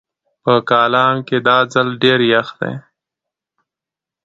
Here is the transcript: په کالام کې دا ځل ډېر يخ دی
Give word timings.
په 0.43 0.53
کالام 0.69 1.15
کې 1.27 1.37
دا 1.47 1.57
ځل 1.73 1.87
ډېر 2.03 2.19
يخ 2.33 2.47
دی 2.59 2.73